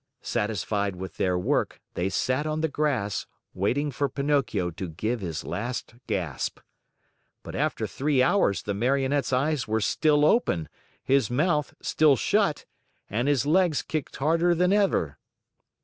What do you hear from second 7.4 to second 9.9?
But after three hours the Marionette's eyes were